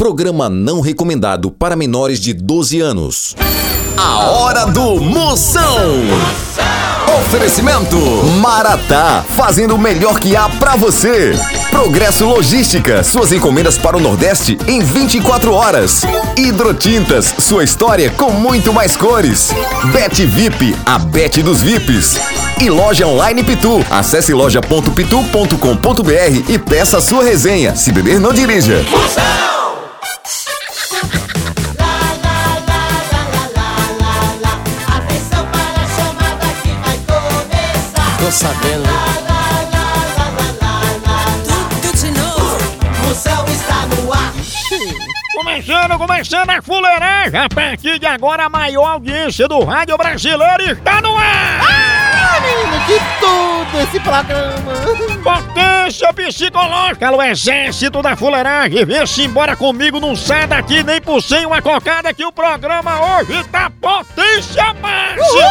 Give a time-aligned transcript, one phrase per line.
[0.00, 3.36] Programa não recomendado para menores de 12 anos.
[3.98, 5.90] A hora do Moção.
[7.18, 7.96] Oferecimento
[8.40, 11.38] Maratá, fazendo o melhor que há pra você.
[11.70, 16.00] Progresso Logística, suas encomendas para o Nordeste em 24 horas.
[16.34, 19.50] Hidrotintas, sua história com muito mais cores.
[19.92, 22.18] Bet VIP, a Bet dos VIPs.
[22.58, 23.84] E loja online Pitu.
[23.90, 27.76] Acesse loja.pitu.com.br e peça sua resenha.
[27.76, 28.80] Se beber, não dirija.
[28.80, 29.49] Atenção
[38.30, 38.84] Tô sabendo.
[41.48, 43.10] Tudo de novo.
[43.10, 44.32] O céu está no ar.
[45.34, 47.40] Começando, começando a fuleiragem.
[47.40, 51.60] A partir de agora, a maior audiência do rádio brasileiro está no ar.
[51.60, 54.72] Ah, menino, que tudo esse programa.
[55.24, 58.84] Potência psicológica, alô exército da fuleiragem.
[58.84, 63.42] Vem-se embora comigo, não sai daqui nem por sem uma cocada que o programa hoje
[63.50, 65.49] tá potência máxima.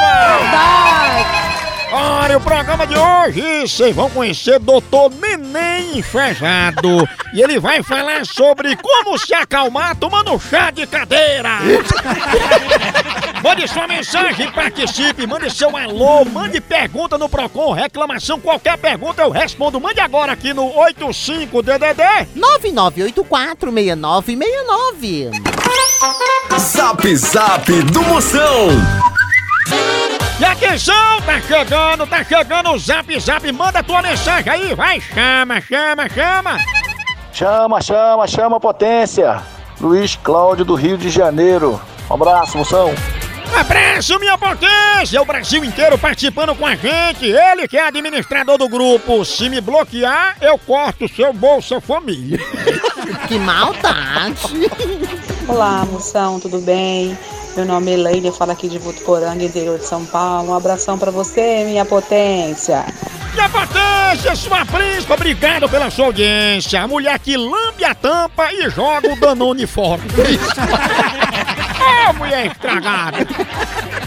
[2.40, 7.08] Olha, o programa de hoje, vocês vão conhecer Doutor Neném Enfejado.
[7.34, 11.60] E ele vai falar sobre como se acalmar tomando chá de cadeira.
[13.44, 19.30] Mande sua mensagem, participe, mande seu alô, mande pergunta no Procon, reclamação, qualquer pergunta eu
[19.30, 19.80] respondo.
[19.80, 22.28] Mande agora aqui no 85DDD.
[22.36, 25.32] 99846969.
[26.60, 28.68] Zap Zap do Moção.
[30.40, 35.60] E atenção, tá chegando, tá chegando o Zap Zap, manda tua mensagem aí, vai, chama,
[35.60, 36.58] chama, chama.
[37.34, 39.42] Chama, chama, chama potência.
[39.82, 41.82] Luiz Cláudio do Rio de Janeiro.
[42.10, 42.94] Um abraço, moção.
[43.54, 45.22] Abraço, minha potência!
[45.22, 47.26] O Brasil inteiro participando com a gente.
[47.26, 49.26] Ele que é administrador do grupo.
[49.26, 52.40] Se me bloquear, eu corto seu Bolsa Família.
[53.28, 54.70] Que maldade.
[55.48, 57.18] Olá, moção, tudo bem?
[57.56, 60.52] Meu nome é Elaine, eu falo aqui de Votuporanga, interior de São Paulo.
[60.52, 62.86] Um abração pra você, minha potência.
[63.34, 66.82] Minha potência, sua príncipa, obrigado pela sua audiência.
[66.82, 70.02] A mulher que lambe a tampa e joga o Danone fora.
[72.10, 73.18] Ô, mulher estragada!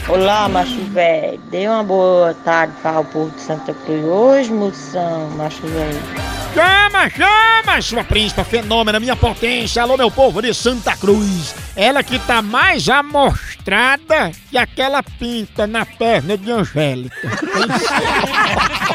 [0.08, 1.40] Olá, macho velho.
[1.50, 4.04] Dê uma boa tarde para o povo de Santa Cruz.
[4.04, 6.41] Hoje, moção, macho velho.
[6.54, 9.80] Chama, chama, sua príncipa fenômena, minha potência.
[9.82, 11.54] Alô, meu povo de Santa Cruz.
[11.74, 17.16] Ela que tá mais amostrada que aquela pinta na perna de Angélica.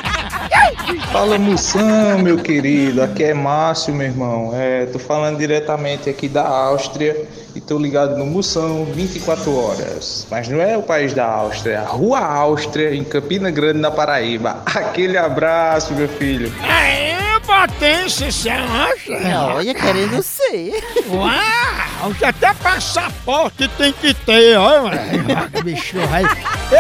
[1.12, 4.52] Fala Moção, meu querido, aqui é Márcio, meu irmão.
[4.54, 10.28] É, tô falando diretamente aqui da Áustria e tô ligado no Moção 24 horas.
[10.30, 13.90] Mas não é o país da Áustria, é a Rua Áustria, em Campina Grande, na
[13.90, 14.62] Paraíba.
[14.66, 16.54] Aquele abraço, meu filho.
[16.62, 17.17] Aê,
[17.48, 19.14] potência, você acha?
[19.56, 20.84] Olha, querendo ser.
[21.08, 25.00] Uau, que até passaporte tem que ter, olha,
[25.64, 25.96] bicho.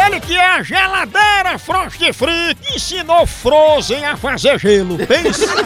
[0.05, 5.45] Ele que é a geladeira Frost Free, que ensinou Frozen a fazer gelo, pensa.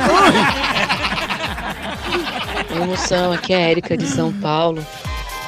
[2.71, 4.85] Oi, moção, aqui é a Érica de São Paulo.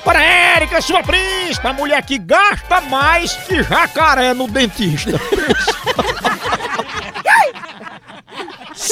[0.03, 5.17] Para Érica, sua príncipe, a mulher que gasta mais que jacaré no dentista.